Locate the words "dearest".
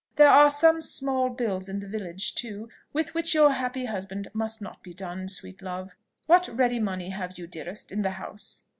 7.45-7.91